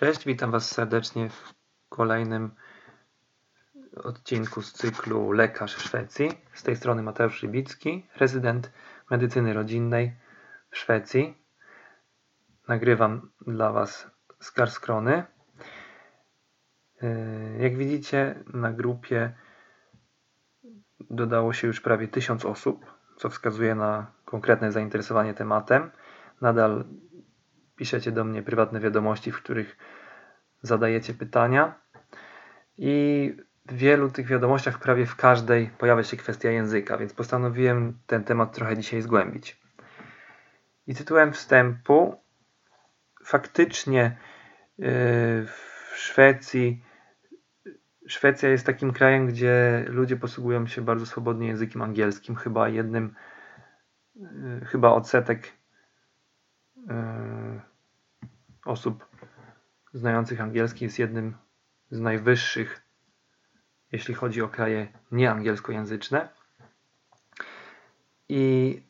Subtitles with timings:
[0.00, 1.54] Cześć, witam Was serdecznie w
[1.88, 2.50] kolejnym
[3.96, 6.30] odcinku z cyklu Lekarz w Szwecji.
[6.54, 8.72] Z tej strony Mateusz Rybicki, rezydent
[9.10, 10.16] medycyny rodzinnej
[10.70, 11.38] w Szwecji.
[12.68, 14.10] Nagrywam dla Was
[14.40, 15.24] z Karskrony.
[17.02, 17.08] Yy,
[17.58, 19.32] jak widzicie, na grupie
[21.10, 22.86] dodało się już prawie 1000 osób,
[23.16, 25.90] co wskazuje na konkretne zainteresowanie tematem.
[26.40, 26.84] Nadal
[27.80, 29.76] piszecie do mnie prywatne wiadomości, w których
[30.62, 31.74] zadajecie pytania.
[32.78, 38.24] I w wielu tych wiadomościach, prawie w każdej, pojawia się kwestia języka, więc postanowiłem ten
[38.24, 39.60] temat trochę dzisiaj zgłębić.
[40.86, 42.20] I tytułem wstępu
[43.24, 44.16] faktycznie
[44.78, 44.88] yy,
[45.46, 46.82] w Szwecji
[48.06, 52.36] Szwecja jest takim krajem, gdzie ludzie posługują się bardzo swobodnie językiem angielskim.
[52.36, 53.14] Chyba jednym,
[54.14, 55.52] yy, chyba odsetek
[56.76, 57.69] yy,
[58.64, 59.06] osób
[59.92, 61.36] znających angielski jest jednym
[61.90, 62.82] z najwyższych,
[63.92, 66.28] jeśli chodzi o kraje nieangielskojęzyczne.
[68.28, 68.82] I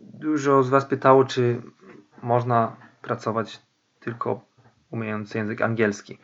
[0.00, 1.62] dużo z Was pytało, czy
[2.22, 3.62] można pracować
[4.00, 4.46] tylko
[4.90, 6.18] umiejąc język angielski.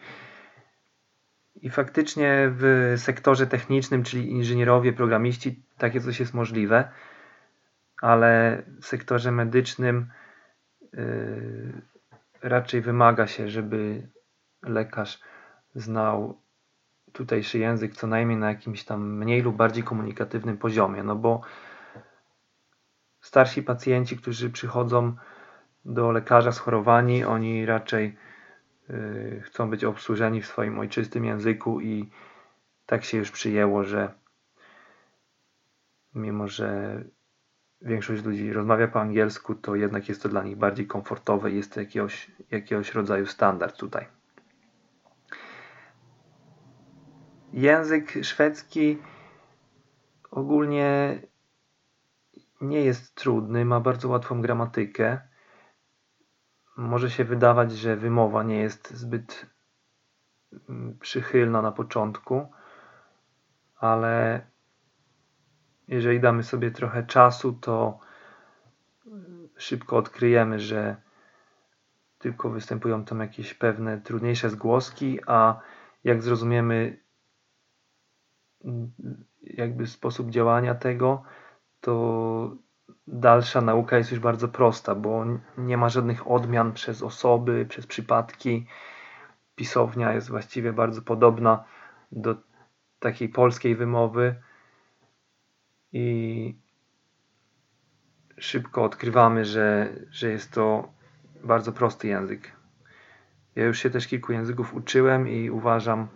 [1.54, 6.88] I faktycznie w sektorze technicznym, czyli inżynierowie, programiści, takie coś jest możliwe,
[8.02, 10.10] ale w sektorze medycznym
[12.42, 14.08] raczej wymaga się, żeby
[14.62, 15.20] lekarz
[15.74, 16.40] znał
[17.12, 21.40] tutejszy język co najmniej na jakimś tam mniej lub bardziej komunikatywnym poziomie, no bo
[23.20, 25.16] starsi pacjenci, którzy przychodzą
[25.84, 28.16] do lekarza schorowani, oni raczej
[28.88, 32.10] yy, chcą być obsłużeni w swoim ojczystym języku i
[32.86, 34.12] tak się już przyjęło, że
[36.14, 37.02] mimo, że
[37.82, 41.74] większość ludzi rozmawia po angielsku, to jednak jest to dla nich bardziej komfortowe i jest
[41.74, 44.06] to jakiegoś, jakiegoś rodzaju standard tutaj.
[47.52, 48.98] Język szwedzki
[50.30, 51.20] ogólnie
[52.60, 55.20] nie jest trudny, ma bardzo łatwą gramatykę.
[56.76, 59.46] Może się wydawać, że wymowa nie jest zbyt
[60.68, 62.46] mm, przychylna na początku,
[63.76, 64.40] ale
[65.90, 67.98] jeżeli damy sobie trochę czasu, to
[69.56, 70.96] szybko odkryjemy, że
[72.18, 75.60] tylko występują tam jakieś pewne trudniejsze zgłoski, a
[76.04, 76.96] jak zrozumiemy
[79.42, 81.22] jakby sposób działania tego,
[81.80, 82.56] to
[83.06, 85.24] dalsza nauka jest już bardzo prosta, bo
[85.58, 88.66] nie ma żadnych odmian przez osoby, przez przypadki.
[89.54, 91.64] Pisownia jest właściwie bardzo podobna
[92.12, 92.36] do
[92.98, 94.34] takiej polskiej wymowy
[95.92, 96.54] i
[98.38, 100.92] szybko odkrywamy, że, że jest to
[101.44, 102.52] bardzo prosty język.
[103.56, 106.08] Ja już się też kilku języków uczyłem i uważam,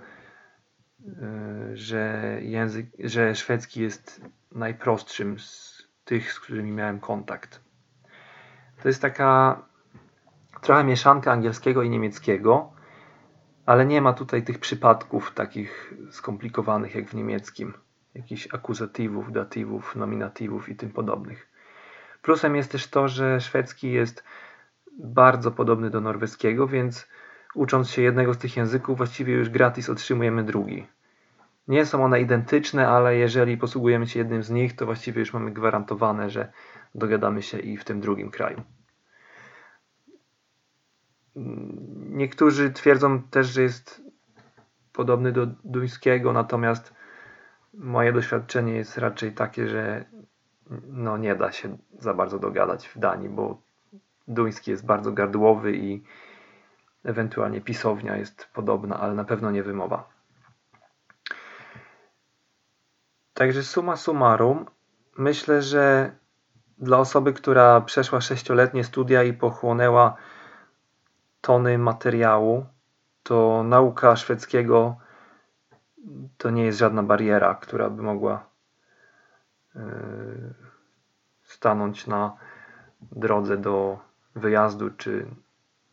[1.01, 4.21] e, że język, że szwedzki jest
[4.53, 5.75] najprostszym z
[6.05, 7.61] tych, z którymi miałem kontakt.
[8.83, 9.63] To jest taka
[10.61, 12.73] trochę mieszanka angielskiego i niemieckiego,
[13.67, 17.75] ale nie ma tutaj tych przypadków takich skomplikowanych jak w niemieckim
[18.15, 21.49] jakichś akuzatywów, datywów, nominatywów i tym podobnych.
[22.23, 24.25] Plusem jest też to, że szwedzki jest
[24.99, 27.09] bardzo podobny do norweskiego, więc
[27.55, 30.87] ucząc się jednego z tych języków, właściwie już gratis otrzymujemy drugi.
[31.69, 35.51] Nie są one identyczne, ale jeżeli posługujemy się jednym z nich, to właściwie już mamy
[35.51, 36.53] gwarantowane, że
[36.95, 38.63] dogadamy się i w tym drugim kraju.
[42.11, 44.03] Niektórzy twierdzą też, że jest
[44.93, 46.95] podobny do duńskiego, natomiast
[47.79, 50.05] moje doświadczenie jest raczej takie, że
[50.87, 53.63] no nie da się za bardzo dogadać w Danii, bo
[54.29, 56.03] duński jest bardzo gardłowy i
[57.05, 60.09] ewentualnie pisownia jest podobna, ale na pewno nie wymowa.
[63.35, 64.67] Także summa summarum,
[65.19, 66.15] myślę, że
[66.79, 70.17] dla osoby, która przeszła sześcioletnie studia i pochłonęła
[71.41, 72.67] tony materiału,
[73.23, 74.97] to nauka szwedzkiego
[76.39, 78.47] to nie jest żadna bariera, która by mogła
[79.77, 79.81] e,
[81.43, 82.37] stanąć na
[83.13, 83.99] drodze do
[84.35, 85.27] wyjazdu czy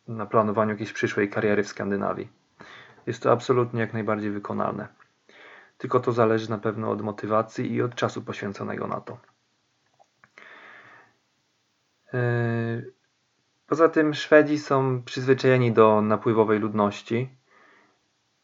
[0.08, 2.30] na planowaniu jakiejś przyszłej kariery w Skandynawii.
[3.08, 4.88] Jest to absolutnie jak najbardziej wykonalne.
[5.78, 9.18] Tylko to zależy na pewno od motywacji i od czasu poświęconego na to.
[12.14, 12.20] E,
[13.68, 17.30] poza tym Szwedzi są przyzwyczajeni do napływowej ludności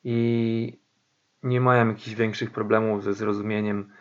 [0.04, 0.80] i
[1.44, 3.92] nie mają jakichś większych problemów ze zrozumieniem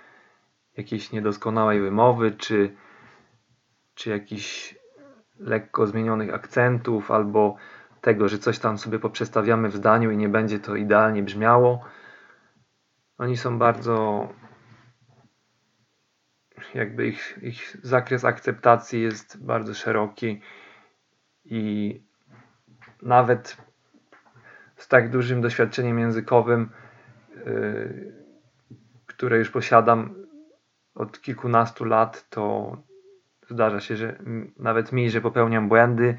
[0.77, 2.77] jakiejś niedoskonałej wymowy, czy,
[3.95, 4.75] czy jakichś
[5.39, 7.57] lekko zmienionych akcentów, albo
[8.01, 11.85] tego, że coś tam sobie poprzestawiamy w zdaniu i nie będzie to idealnie brzmiało.
[13.19, 14.29] Oni są bardzo
[16.75, 20.41] jakby ich, ich zakres akceptacji jest bardzo szeroki
[21.45, 22.01] i
[23.03, 23.57] nawet
[24.77, 26.71] z tak dużym doświadczeniem językowym,
[29.07, 30.15] które już posiadam
[30.95, 32.77] od kilkunastu lat, to
[33.51, 34.19] zdarza się, że
[34.57, 36.19] nawet mi, że popełniam błędy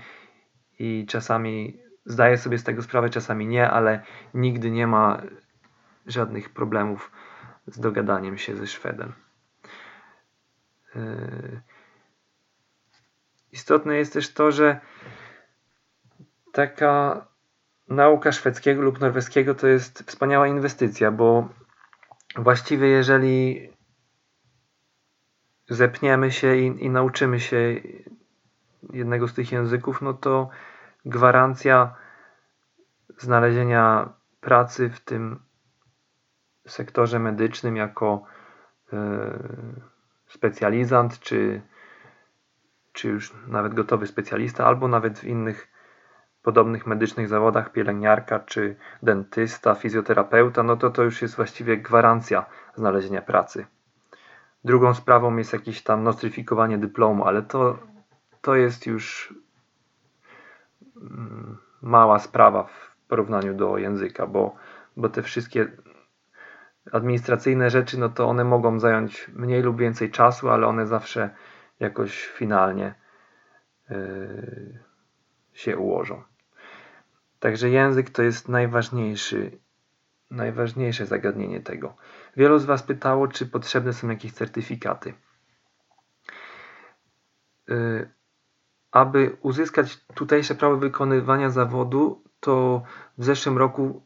[0.79, 4.03] i czasami zdaję sobie z tego sprawę, czasami nie, ale
[4.33, 5.21] nigdy nie ma
[6.05, 7.11] żadnych problemów
[7.67, 9.13] z dogadaniem się ze Szwedem.
[10.95, 11.61] Yy,
[13.51, 14.79] istotne jest też to, że
[16.51, 17.27] taka
[17.87, 21.49] nauka szwedzkiego lub norweskiego to jest wspaniała inwestycja, bo
[22.35, 23.69] właściwie jeżeli
[25.69, 27.75] zepniemy się i, i nauczymy się
[28.93, 30.49] jednego z tych języków, no to
[31.05, 31.95] gwarancja
[33.17, 35.39] znalezienia pracy w tym
[36.67, 38.23] sektorze medycznym jako
[38.91, 38.99] yy,
[40.27, 41.61] specjalizant, czy,
[42.93, 45.76] czy już nawet gotowy specjalista, albo nawet w innych
[46.47, 52.45] podobnych medycznych zawodach, pielęgniarka, czy dentysta, fizjoterapeuta, no to to już jest właściwie gwarancja
[52.75, 53.65] znalezienia pracy.
[54.63, 57.79] Drugą sprawą jest jakieś tam nostryfikowanie dyplomu, ale to,
[58.41, 59.33] to jest już
[61.01, 64.55] mm, mała sprawa w porównaniu do języka, bo,
[64.97, 65.67] bo te wszystkie
[66.91, 71.29] administracyjne rzeczy, no to one mogą zająć mniej lub więcej czasu, ale one zawsze
[71.79, 72.95] jakoś finalnie
[73.89, 74.79] yy,
[75.53, 76.36] się ułożą.
[77.39, 79.59] Także język to jest najważniejszy,
[80.31, 81.95] najważniejsze zagadnienie tego.
[82.37, 85.13] Wielu z Was pytało, czy potrzebne są jakieś certyfikaty.
[87.67, 88.09] Yy,
[88.91, 92.83] aby uzyskać tutejsze prawo wykonywania zawodu, to
[93.17, 94.01] w zeszłym roku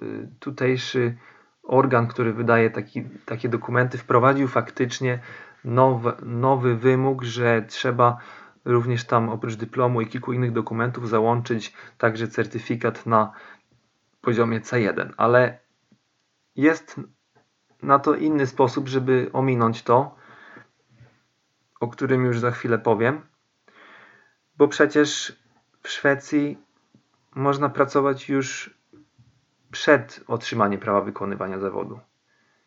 [0.00, 1.16] yy, tutejszy
[1.62, 5.18] organ, który wydaje taki, takie dokumenty, wprowadził faktycznie
[5.64, 8.18] nowy, nowy wymóg, że trzeba
[8.64, 13.32] również tam oprócz dyplomu i kilku innych dokumentów załączyć także certyfikat na
[14.20, 15.58] poziomie C1, ale
[16.56, 17.00] jest
[17.82, 20.16] na to inny sposób, żeby ominąć to,
[21.80, 23.20] o którym już za chwilę powiem,
[24.56, 25.38] bo przecież
[25.82, 26.58] w Szwecji
[27.34, 28.78] można pracować już
[29.70, 32.00] przed otrzymaniem prawa wykonywania zawodu.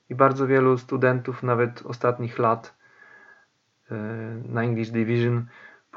[0.09, 2.77] I bardzo wielu studentów, nawet ostatnich lat
[3.91, 3.95] e,
[4.45, 5.45] na English Division,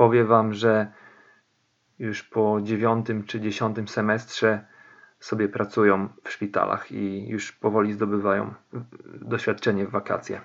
[0.00, 0.92] powie Wam, że
[1.98, 4.66] już po dziewiątym czy dziesiątym semestrze
[5.18, 8.54] sobie pracują w szpitalach i już powoli zdobywają
[9.04, 10.40] doświadczenie w wakacje.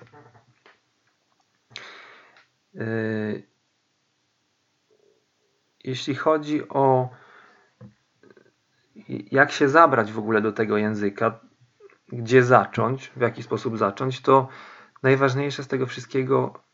[2.75, 2.85] E,
[5.83, 7.09] jeśli chodzi o
[9.31, 11.39] jak się zabrać w ogóle do tego języka,
[12.07, 14.47] gdzie zacząć, w jaki sposób zacząć, to
[15.03, 16.64] najważniejsze z tego wszystkiego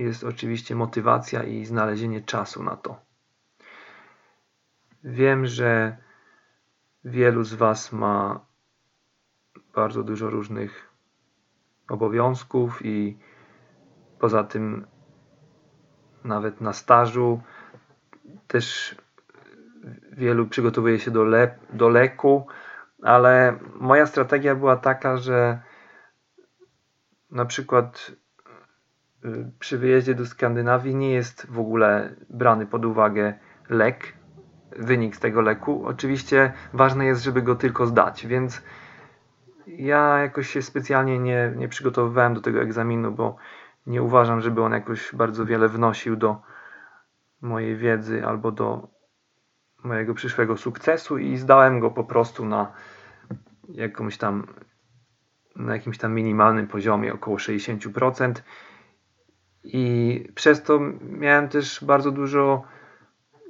[0.00, 3.00] jest oczywiście motywacja i znalezienie czasu na to.
[5.04, 5.96] Wiem, że
[7.04, 8.46] wielu z Was ma
[9.74, 10.90] bardzo dużo różnych
[11.88, 13.18] obowiązków i
[14.18, 14.86] poza tym
[16.24, 17.42] nawet na stażu
[18.46, 18.96] też
[20.12, 22.46] wielu przygotowuje się do, le do leku,
[23.02, 25.62] ale moja strategia była taka, że
[27.30, 28.12] na przykład
[29.58, 33.34] przy wyjeździe do Skandynawii nie jest w ogóle brany pod uwagę
[33.68, 34.12] lek,
[34.76, 35.86] wynik z tego leku.
[35.86, 38.62] Oczywiście ważne jest, żeby go tylko zdać, więc
[39.66, 43.36] ja jakoś się specjalnie nie, nie przygotowywałem do tego egzaminu, bo
[43.86, 46.42] nie uważam, żeby on jakoś bardzo wiele wnosił do
[47.40, 48.88] mojej wiedzy albo do
[49.84, 52.72] mojego przyszłego sukcesu i zdałem go po prostu na
[53.68, 54.46] jakąś tam
[55.56, 58.32] na jakimś tam minimalnym poziomie około 60%
[59.64, 62.62] i przez to miałem też bardzo dużo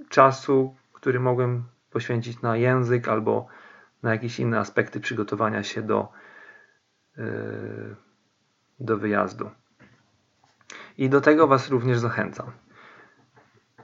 [0.09, 3.47] czasu, który mogłem poświęcić na język albo
[4.03, 6.09] na jakieś inne aspekty przygotowania się do,
[7.17, 7.97] yy,
[8.81, 9.51] do wyjazdu.
[10.99, 12.53] I do tego Was również zachęcam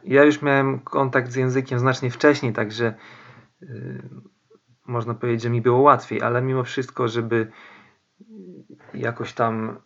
[0.06, 2.95] ja już miałem kontakt z językiem znacznie wcześniej, także
[3.61, 4.02] yy,
[4.87, 7.50] można powiedzieć, że mi było łatwiej, ale mimo wszystko, żeby
[8.95, 9.78] jakoś tam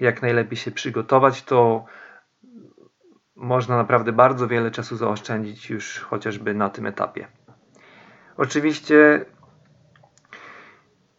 [0.00, 1.84] jak najlepiej się przygotować, to
[3.36, 7.28] można naprawdę bardzo wiele czasu zaoszczędzić już chociażby na tym etapie.
[8.36, 9.24] Oczywiście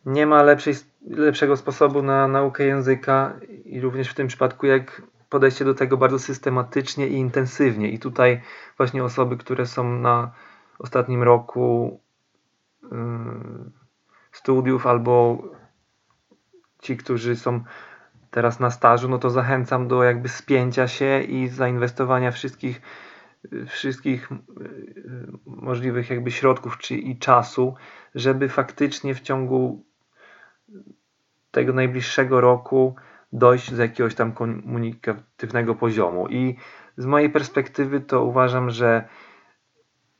[0.06, 0.74] nie ma lepszej,
[1.08, 3.34] lepszego sposobu na naukę języka
[3.66, 7.90] i również w tym przypadku jak podejście do tego bardzo systematycznie i intensywnie.
[7.90, 8.42] I tutaj
[8.78, 10.32] właśnie osoby, które są na
[10.80, 12.00] ostatnim roku
[12.84, 12.90] yy,
[14.32, 15.44] studiów albo
[16.80, 17.64] ci, którzy są
[18.32, 22.82] teraz na stażu, no to zachęcam do jakby spięcia się i zainwestowania wszystkich
[23.68, 24.30] wszystkich
[25.46, 27.76] możliwych jakby środków czy i czasu,
[28.16, 29.86] żeby faktycznie w ciągu
[31.52, 32.96] tego najbliższego roku
[33.34, 36.28] dojść do jakiegoś tam komunikatywnego poziomu.
[36.28, 36.56] I
[36.98, 39.08] z mojej perspektywy to uważam, że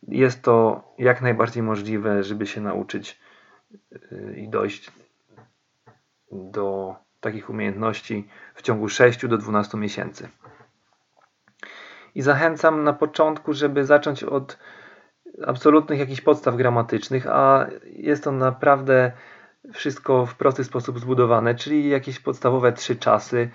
[0.08, 3.20] jest to jak najbardziej możliwe, żeby się nauczyć
[3.94, 4.92] y, i dojść
[6.32, 10.30] do takich umiejętności w ciągu 6 do 12 miesięcy.
[12.16, 14.58] I zachęcam na początku, żeby zacząć od
[15.48, 19.12] absolutnych jakichś podstaw gramatycznych, a jest to naprawdę
[19.74, 23.50] wszystko w prosty sposób zbudowane, czyli jakieś podstawowe trzy czasy,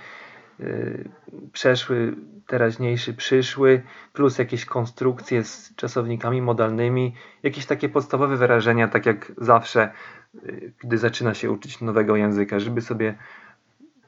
[0.59, 1.09] yy,
[1.53, 3.83] przeszły, teraźniejszy, przyszły,
[4.13, 9.93] plus jakieś konstrukcje z czasownikami modalnymi, jakieś takie podstawowe wyrażenia, tak jak zawsze,
[10.35, 13.19] yy, gdy zaczyna się uczyć nowego języka, żeby sobie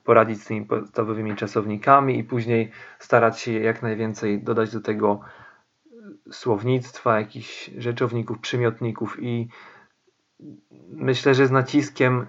[0.08, 5.20] poradzić z tymi podstawowymi czasownikami i później starać się jak najwięcej dodać do tego
[6.30, 9.48] słownictwa, jakichś rzeczowników, przymiotników i
[10.90, 12.26] myślę, że z naciskiem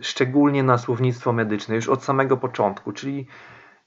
[0.00, 3.26] szczególnie na słownictwo medyczne, już od samego początku, czyli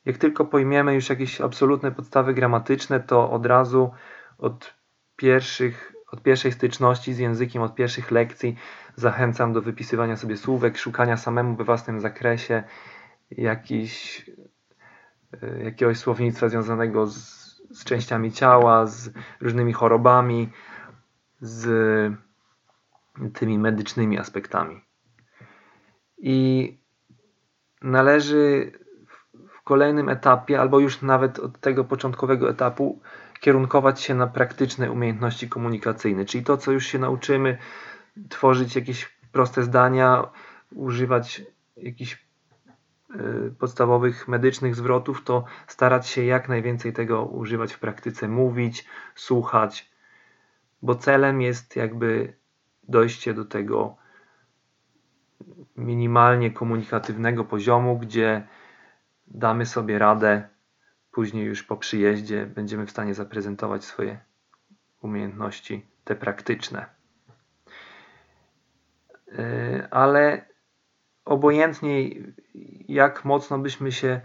[0.06, 3.92] jak tylko pojmiemy już jakieś absolutne podstawy gramatyczne, to od razu
[4.38, 4.74] od
[5.16, 8.56] pierwszych, od pierwszej styczności z językiem, od pierwszych lekcji
[8.96, 12.64] zachęcam do wypisywania sobie słówek, szukania samemu we własnym zakresie
[13.32, 14.26] jakiś,
[15.44, 17.16] e, jakiegoś słownictwa związanego z,
[17.72, 19.10] z częściami ciała, z
[19.42, 20.50] różnymi chorobami,
[21.42, 22.14] z
[23.34, 24.82] tymi medycznymi aspektami.
[26.18, 26.78] I
[27.82, 28.72] należy
[29.50, 33.02] w kolejnym etapie, albo już nawet od tego początkowego etapu,
[33.40, 37.58] kierunkować się na praktyczne umiejętności komunikacyjne, czyli to, co już się nauczymy,
[38.30, 40.24] tworzyć jakieś proste zdania,
[40.76, 41.42] używać
[41.78, 42.26] jakichś
[43.16, 49.90] y, podstawowych medycznych zwrotów, to starać się jak najwięcej tego używać w praktyce, mówić, słuchać,
[50.82, 52.34] bo celem jest jakby
[52.88, 53.96] dojście do tego
[55.78, 58.48] minimalnie komunikatywnego poziomu, gdzie
[59.28, 60.50] damy sobie radę,
[61.20, 64.20] później już po przyjeździe będziemy w stanie zaprezentować swoje
[65.02, 66.86] umiejętności, te praktyczne.
[69.28, 70.46] Yy, ale
[71.26, 72.10] obojętnie
[72.88, 74.22] jak mocno byśmy się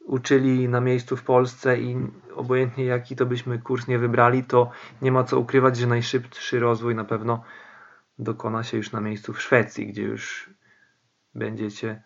[0.00, 1.96] uczyli na miejscu w Polsce i
[2.34, 4.70] obojętnie jaki to byśmy kurs nie wybrali, to
[5.02, 7.44] nie ma co ukrywać, że najszybszy rozwój na pewno
[8.18, 10.50] dokona się już na miejscu w Szwecji, gdzie już
[11.34, 12.02] będziecie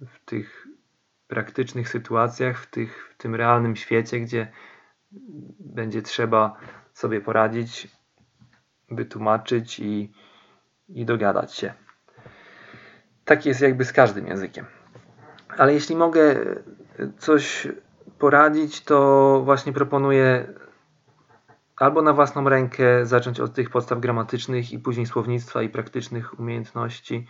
[0.00, 0.66] w tych
[1.28, 4.52] praktycznych sytuacjach, w, tych, w tym realnym świecie, gdzie
[5.60, 6.56] będzie trzeba
[6.92, 7.88] sobie poradzić,
[8.90, 10.12] wytłumaczyć i,
[10.88, 11.74] i dogadać się.
[13.24, 14.66] Tak jest jakby z każdym językiem.
[15.58, 16.36] Ale jeśli mogę
[17.18, 17.68] coś
[18.18, 20.54] poradzić, to właśnie proponuję
[21.76, 27.26] albo na własną rękę zacząć od tych podstaw gramatycznych i później słownictwa i praktycznych umiejętności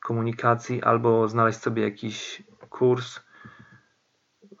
[0.00, 2.42] komunikacji, albo znaleźć sobie jakiś
[2.78, 3.20] kurs.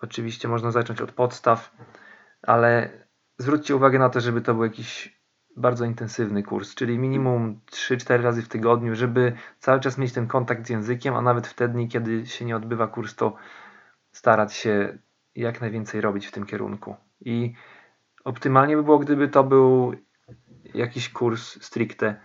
[0.00, 1.76] Oczywiście można zacząć od podstaw,
[2.42, 2.90] ale
[3.38, 5.20] zwróćcie uwagę na to, żeby to był jakiś
[5.56, 10.66] bardzo intensywny kurs, czyli minimum 3-4 razy w tygodniu, żeby cały czas mieć ten kontakt
[10.66, 13.36] z językiem, a nawet w te dni, kiedy się nie odbywa kurs, to
[14.12, 14.98] starać się
[15.34, 16.96] jak najwięcej robić w tym kierunku.
[17.20, 17.54] I
[18.24, 19.94] Optymalnie by było, gdyby to był
[20.74, 22.20] jakiś kurs stricte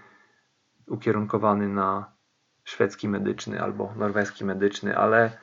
[0.88, 2.12] ukierunkowany na
[2.63, 5.38] szwedzki medyczny albo norweski medyczny, ale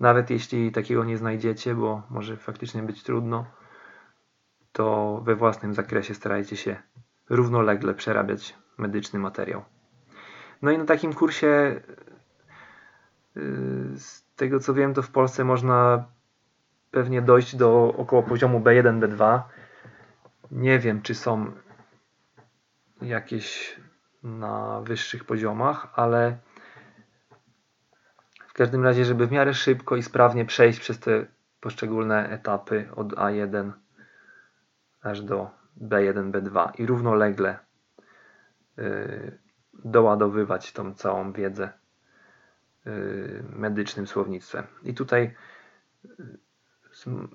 [0.00, 3.44] nawet jeśli takiego nie znajdziecie, bo może faktycznie być trudno,
[4.72, 6.76] to we własnym zakresie starajcie się
[7.28, 9.64] równolegle przerabiać medyczny materiał.
[10.62, 11.80] No i na takim kursie,
[13.36, 13.42] yy,
[13.96, 16.04] z tego co wiem, to w Polsce można
[16.90, 19.42] pewnie dojść do około poziomu B1, B2
[20.50, 21.52] nie wiem, czy są
[23.02, 23.76] jakieś
[24.22, 26.38] na wyższych poziomach, ale
[28.60, 31.26] każdym razie, żeby w miarę szybko i sprawnie przejść przez te
[31.60, 33.72] poszczególne etapy od A1
[35.02, 35.50] aż do
[35.80, 37.58] B1, B2 i równolegle
[38.76, 39.38] yy,
[39.84, 41.72] doładowywać tą całą wiedzę
[42.86, 44.64] yy, medycznym słownictwem.
[44.82, 45.34] I tutaj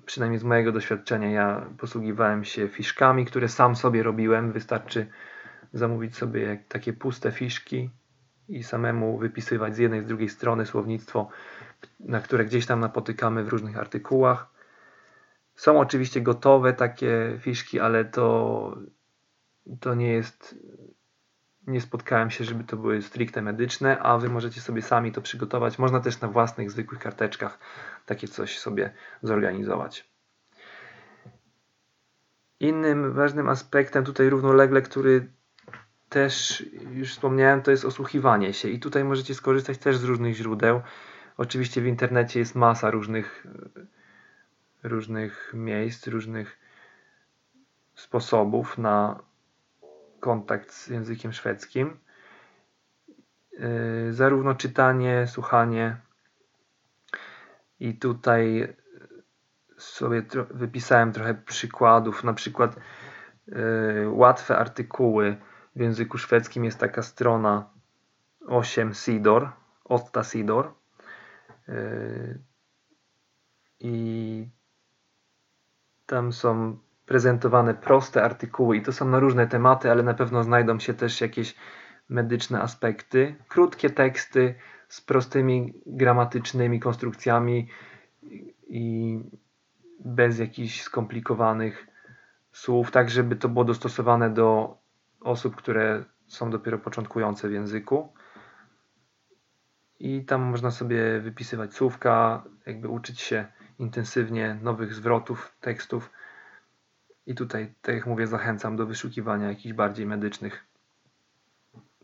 [0.06, 4.52] przynajmniej z mojego doświadczenia, ja posługiwałem się fiszkami, które sam sobie robiłem.
[4.52, 5.06] Wystarczy
[5.72, 7.90] zamówić sobie takie puste fiszki
[8.48, 11.28] i samemu wypisywać z jednej, z drugiej strony słownictwo
[12.00, 14.46] na które gdzieś tam napotykamy w różnych artykułach.
[15.54, 18.78] Są oczywiście gotowe takie fiszki, ale to,
[19.80, 20.54] to nie jest.
[21.66, 25.78] Nie spotkałem się, żeby to były stricte medyczne, a wy możecie sobie sami to przygotować.
[25.78, 27.58] Można też na własnych, zwykłych karteczkach
[28.06, 30.10] takie coś sobie zorganizować.
[32.60, 35.28] Innym ważnym aspektem tutaj równolegle, który
[36.08, 40.80] też już wspomniałem, to jest osłuchiwanie się i tutaj możecie skorzystać też z różnych źródeł.
[41.36, 43.46] Oczywiście w internecie jest masa różnych
[44.82, 46.58] różnych miejsc, różnych
[47.94, 49.20] sposobów na
[50.20, 51.98] kontakt z językiem szwedzkim.
[53.52, 55.96] Yy, zarówno czytanie, słuchanie
[57.80, 58.74] i tutaj
[59.76, 62.76] sobie wypisałem trochę przykładów, na przykład
[63.46, 63.54] yy,
[64.10, 65.36] łatwe artykuły
[65.76, 67.70] w języku szwedzkim jest taka strona
[68.46, 69.50] 8 Sidor,
[69.84, 70.72] 8 Sidor
[71.68, 72.38] yy,
[73.80, 74.48] i
[76.06, 80.78] tam są prezentowane proste artykuły i to są na różne tematy, ale na pewno znajdą
[80.78, 81.54] się też jakieś
[82.08, 83.36] medyczne aspekty.
[83.48, 84.54] Krótkie teksty
[84.88, 87.68] z prostymi gramatycznymi konstrukcjami
[88.68, 89.18] i
[90.04, 91.86] bez jakichś skomplikowanych
[92.52, 94.78] słów, tak żeby to było dostosowane do
[95.26, 98.12] osób, które są dopiero początkujące w języku.
[99.98, 103.46] I tam można sobie wypisywać słówka, jakby uczyć się
[103.78, 106.10] intensywnie nowych zwrotów, tekstów.
[107.26, 110.64] I tutaj, tak jak mówię, zachęcam do wyszukiwania jakichś bardziej medycznych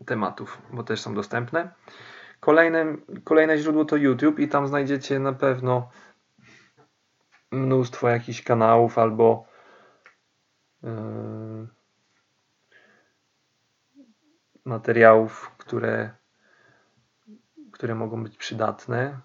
[0.05, 1.73] tematów, bo też są dostępne.
[2.39, 2.85] Kolejne,
[3.23, 5.89] kolejne źródło to YouTube i tam znajdziecie na pewno
[7.51, 9.45] mnóstwo jakichś kanałów albo
[10.83, 11.67] yy,
[14.65, 16.11] materiałów, które,
[17.71, 19.19] które mogą być przydatne.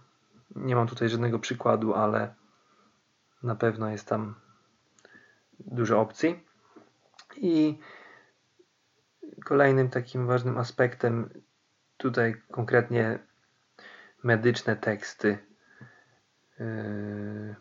[0.57, 2.35] Nie mam tutaj żadnego przykładu, ale
[3.43, 4.35] na pewno jest tam
[5.61, 6.45] dużo opcji.
[7.37, 7.79] I
[9.45, 11.31] kolejnym takim ważnym aspektem
[11.97, 13.19] tutaj konkretnie
[14.23, 15.39] medyczne teksty.
[16.59, 17.57] Yy,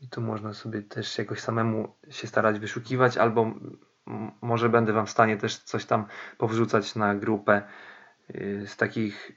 [0.00, 3.54] I tu można sobie też jakoś samemu się starać wyszukiwać, albo
[4.40, 6.06] może będę Wam w stanie też coś tam
[6.38, 7.62] powrzucać na grupę
[8.28, 9.32] yy, z takich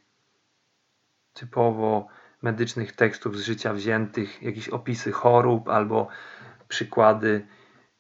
[1.34, 2.08] typowo
[2.42, 6.08] medycznych tekstów z życia wziętych, jakieś opisy chorób albo
[6.68, 7.48] przykłady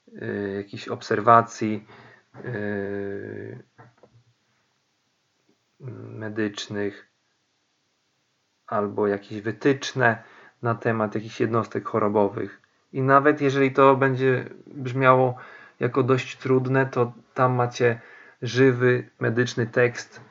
[0.07, 1.87] y, jakichś obserwacji
[2.45, 3.63] y,
[6.09, 7.07] medycznych
[8.67, 10.23] albo jakieś wytyczne
[10.61, 12.61] na temat jakichś jednostek chorobowych.
[12.91, 15.35] I nawet jeżeli to będzie brzmiało
[15.83, 18.01] jako dość trudne, to tam macie
[18.41, 20.21] żywy medyczny tekst,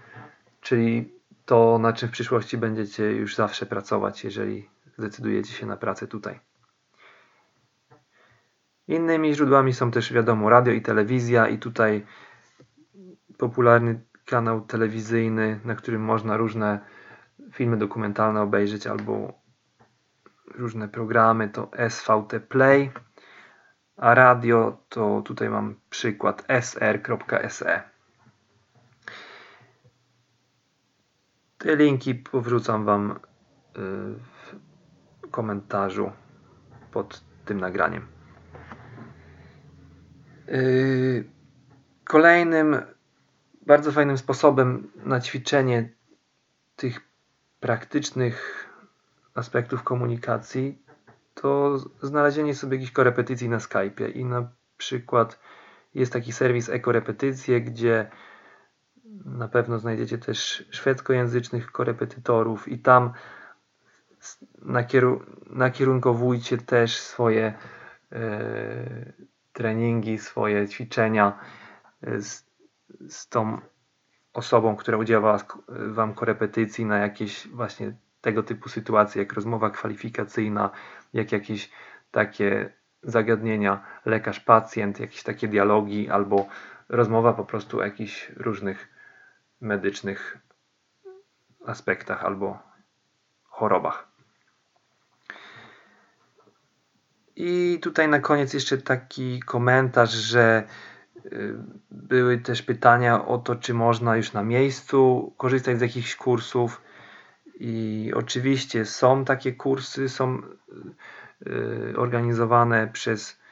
[0.60, 1.12] czyli
[1.44, 6.40] to, na czym w przyszłości będziecie już zawsze pracować, jeżeli zdecydujecie się na pracę tutaj.
[8.88, 12.06] Innymi źródłami są też wiadomo radio i telewizja i tutaj
[13.38, 16.80] popularny kanał telewizyjny, na którym można różne
[17.52, 19.32] filmy dokumentalne obejrzeć albo
[20.54, 22.90] różne programy to SVT Play,
[23.96, 27.82] a radio to tutaj mam przykład sr.se.
[31.58, 33.16] Te linki powrzucam Wam y,
[33.74, 36.12] w komentarzu
[36.90, 38.06] pod tym nagraniem.
[40.48, 41.24] Y,
[42.04, 42.76] kolejnym
[43.66, 45.88] bardzo fajnym sposobem na ćwiczenie
[46.76, 47.00] tych
[47.60, 48.68] praktycznych
[49.34, 50.81] aspektów komunikacji
[51.34, 55.38] to znalezienie sobie jakichś korepetycji na Skype i na przykład
[55.94, 58.10] jest taki serwis Ekorepetycje, gdzie
[59.24, 63.12] na pewno znajdziecie też szwedzkojęzycznych korepetytorów i tam
[65.50, 67.54] nakierunkowujcie też swoje
[68.12, 69.12] e,
[69.52, 71.38] treningi, swoje ćwiczenia
[72.02, 72.46] e, z,
[73.08, 73.58] z tą
[74.32, 80.70] osobą, która udziela Wam korepetycji na jakieś właśnie tego typu sytuacje, jak rozmowa kwalifikacyjna,
[81.12, 81.70] jak jakieś
[82.10, 86.46] takie zagadnienia lekarz-pacjent, jakieś takie dialogi albo
[86.88, 88.88] rozmowa po prostu o jakichś różnych
[89.60, 90.38] medycznych
[91.66, 92.58] aspektach albo
[93.44, 94.08] chorobach.
[97.36, 100.62] I tutaj na koniec jeszcze taki komentarz, że
[101.26, 101.54] y,
[101.90, 106.82] były też pytania o to, czy można już na miejscu korzystać z jakichś kursów.
[107.60, 110.42] I oczywiście są takie kursy, są
[111.46, 113.42] y, organizowane przez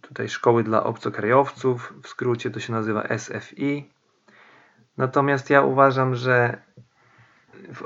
[0.00, 3.90] tutaj szkoły dla obcokrajowców, w skrócie to się nazywa SFI.
[4.96, 6.62] Natomiast ja uważam, że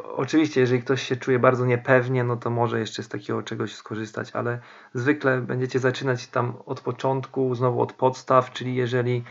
[0.04, 4.30] oczywiście, jeżeli ktoś się czuje bardzo niepewnie, no to może jeszcze z takiego czegoś skorzystać,
[4.32, 4.58] ale
[4.94, 9.24] zwykle będziecie zaczynać tam od początku, znowu od podstaw, czyli jeżeli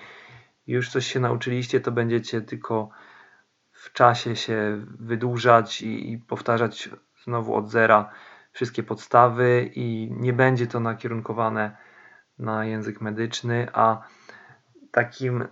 [0.68, 2.90] już coś się nauczyliście, to będziecie tylko
[3.82, 6.90] w czasie się wydłużać i, i powtarzać
[7.24, 8.10] znowu od zera
[8.52, 11.78] wszystkie podstawy i nie będzie to nakierunkowane
[12.40, 14.02] na język medyczny, a
[14.92, 15.48] takim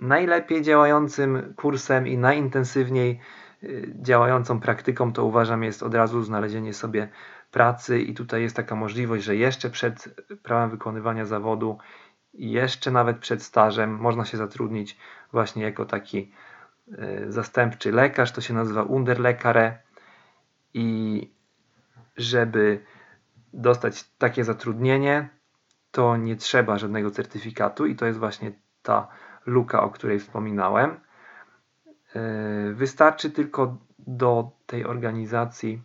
[0.00, 3.20] najlepiej działającym kursem i najintensywniej
[3.62, 7.08] y, działającą praktyką to uważam jest od razu znalezienie sobie
[7.50, 8.00] pracy.
[8.00, 11.78] I tutaj jest taka możliwość, że jeszcze przed prawem wykonywania zawodu
[12.34, 14.98] jeszcze nawet przed stażem można się zatrudnić
[15.32, 16.32] właśnie jako taki
[17.28, 19.78] zastępczy lekarz, to się nazywa Underlekare
[20.74, 21.30] i
[22.16, 22.84] żeby
[23.52, 25.28] dostać takie zatrudnienie,
[25.90, 29.08] to nie trzeba żadnego certyfikatu i to jest właśnie ta
[29.46, 31.00] luka, o której wspominałem.
[32.14, 35.82] E, wystarczy tylko do tej organizacji,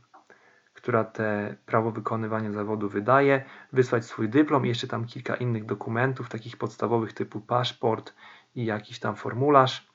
[0.73, 6.29] która te prawo wykonywania zawodu wydaje, wysłać swój dyplom i jeszcze tam kilka innych dokumentów,
[6.29, 8.13] takich podstawowych typu paszport
[8.55, 9.88] i jakiś tam formularz.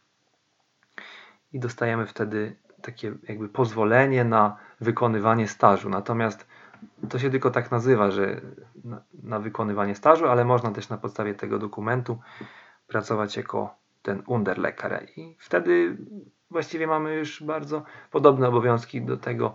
[1.55, 5.89] I dostajemy wtedy takie jakby pozwolenie na wykonywanie stażu.
[5.89, 6.47] Natomiast
[7.09, 8.41] to się tylko tak nazywa, że
[8.85, 12.19] na, na wykonywanie stażu, ale można też na podstawie tego dokumentu
[12.87, 15.97] pracować jako ten Underlekare i wtedy
[16.51, 19.55] właściwie mamy już bardzo podobne obowiązki do tego,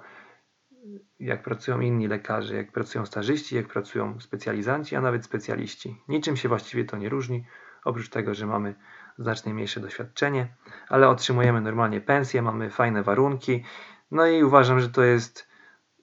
[1.20, 6.02] jak pracują inni lekarze, jak pracują stażyści, jak pracują specjalizanci, a nawet specjaliści.
[6.08, 7.46] Niczym się właściwie to nie różni,
[7.84, 8.76] oprócz tego, że mamy
[9.20, 10.48] znacznie mniejsze doświadczenie,
[10.90, 13.64] ale otrzymujemy normalnie pensję, mamy fajne warunki.
[14.12, 15.48] No i uważam, że to jest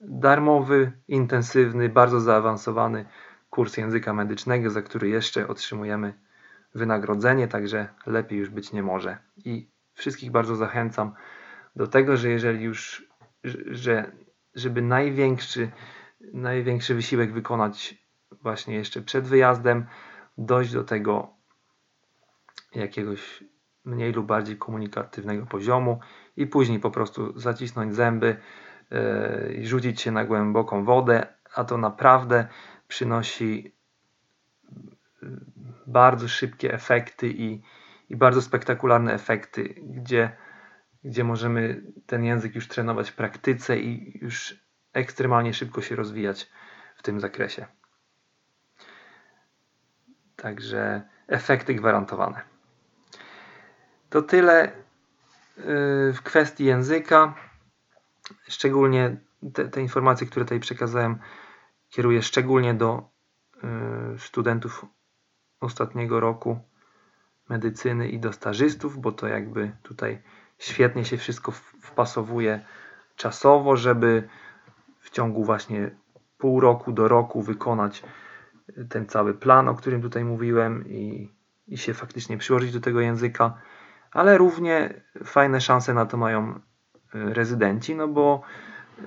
[0.01, 3.05] darmowy, intensywny, bardzo zaawansowany
[3.49, 6.13] kurs języka medycznego, za który jeszcze otrzymujemy
[6.75, 9.17] wynagrodzenie, także lepiej już być nie może.
[9.45, 11.13] I wszystkich bardzo zachęcam
[11.75, 13.07] do tego, że jeżeli już,
[13.71, 14.11] że,
[14.55, 15.71] żeby największy,
[16.33, 18.07] największy wysiłek wykonać
[18.41, 19.85] właśnie jeszcze przed wyjazdem,
[20.37, 21.36] dojść do tego
[22.79, 23.43] jakiegoś
[23.85, 25.99] mniej lub bardziej komunikatywnego poziomu
[26.35, 28.37] i później po prostu zacisnąć zęby
[28.91, 32.47] yy, i rzucić się na głęboką wodę, a to naprawdę
[32.87, 33.77] przynosi
[35.87, 37.61] bardzo szybkie efekty i,
[38.09, 40.31] i bardzo spektakularne efekty, gdzie,
[41.03, 46.49] gdzie możemy ten język już trenować w praktyce i już ekstremalnie szybko się rozwijać
[46.95, 47.65] w tym zakresie.
[50.35, 52.56] Także efekty gwarantowane.
[54.09, 54.71] To tyle y,
[56.13, 57.35] w kwestii języka.
[58.47, 59.17] Szczególnie
[59.53, 61.17] te, te informacje, które tutaj przekazałem,
[61.89, 63.09] kieruję szczególnie do
[64.15, 64.85] y, studentów
[65.59, 66.59] ostatniego roku
[67.49, 70.21] medycyny i do stażystów, bo to jakby tutaj
[70.57, 72.65] świetnie się wszystko wpasowuje
[73.15, 74.29] czasowo, żeby
[74.99, 75.91] w ciągu właśnie
[76.37, 78.03] pół roku do roku wykonać
[78.89, 81.31] ten cały plan, o którym tutaj mówiłem i,
[81.67, 83.61] i się faktycznie przyłożyć do tego języka,
[84.11, 84.93] ale równie
[85.23, 86.59] fajne szanse na to mają y,
[87.13, 88.41] rezydenci, no bo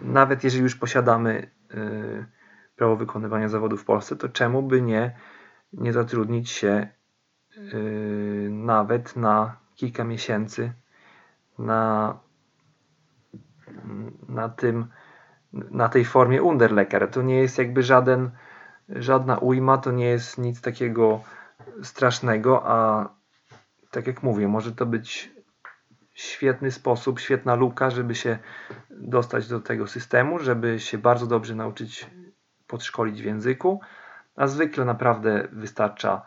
[0.02, 2.26] nawet jeżeli już posiadamy y,
[2.76, 5.16] prawo wykonywania zawodu w Polsce, to czemu by nie
[5.72, 6.88] nie zatrudnić się
[7.56, 10.72] yy, nawet na kilka miesięcy
[11.58, 12.18] na,
[14.28, 14.86] na tym
[15.52, 17.10] na tej formie Underlecker.
[17.10, 18.30] To nie jest jakby żaden,
[18.88, 21.20] żadna ujma, to nie jest nic takiego
[21.82, 23.08] strasznego, a
[23.90, 25.32] tak jak mówię, może to być
[26.14, 28.38] świetny sposób, świetna luka, żeby się
[28.90, 32.10] dostać do tego systemu, żeby się bardzo dobrze nauczyć
[32.66, 33.80] podszkolić w języku,
[34.36, 36.22] a zwykle naprawdę wystarcza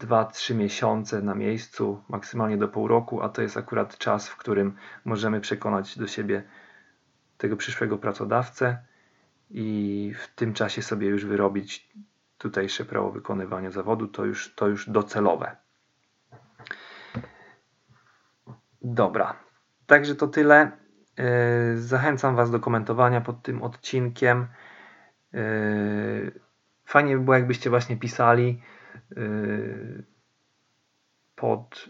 [0.00, 4.36] 2-3 y, miesiące na miejscu, maksymalnie do pół roku, a to jest akurat czas, w
[4.36, 6.42] którym możemy przekonać do siebie
[7.38, 8.78] tego przyszłego pracodawcę
[9.50, 11.92] i w tym czasie sobie już wyrobić
[12.38, 15.63] tutejsze prawo wykonywania zawodu, to już, to już docelowe.
[18.84, 19.36] Dobra,
[19.86, 20.70] także to tyle.
[21.74, 24.46] Y, zachęcam Was do komentowania pod tym odcinkiem.
[25.32, 26.40] Yy,
[26.84, 28.62] fajnie by było, jakbyście właśnie pisali
[29.16, 30.04] yy,
[31.36, 31.88] pod,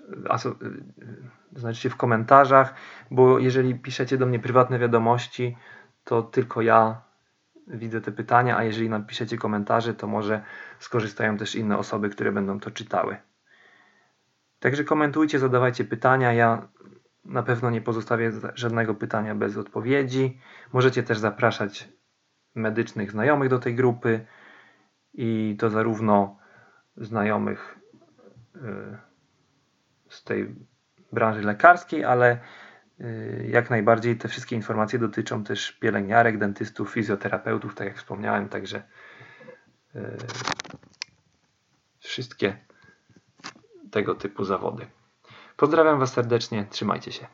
[1.57, 2.75] znaczy w komentarzach,
[3.11, 5.57] bo jeżeli piszecie do mnie prywatne wiadomości,
[6.05, 7.01] to tylko ja
[7.67, 10.43] widzę te pytania, a jeżeli napiszecie komentarze, to może
[10.79, 13.17] skorzystają też inne osoby, które będą to czytały.
[14.65, 16.33] Także komentujcie, zadawajcie pytania.
[16.33, 16.69] Ja
[17.25, 20.39] na pewno nie pozostawię żadnego pytania bez odpowiedzi.
[20.73, 21.89] Możecie też zapraszać
[22.55, 24.27] medycznych znajomych do tej grupy
[25.15, 26.39] i to zarówno
[26.97, 27.79] znajomych
[28.57, 28.61] y,
[30.09, 30.55] z tej
[31.13, 32.39] branży lekarskiej, ale
[33.01, 38.83] y, jak najbardziej te wszystkie informacje dotyczą też pielęgniarek, dentystów, fizjoterapeutów, tak jak wspomniałem, także
[39.97, 40.01] y,
[41.99, 42.65] wszystkie
[43.95, 44.87] tego typu zawody.
[45.57, 47.27] Pozdrawiam Was serdecznie, trzymajcie się.